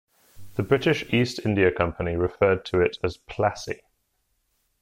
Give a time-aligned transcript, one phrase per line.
[0.55, 3.81] The British East India Company referred to it as "Plassey".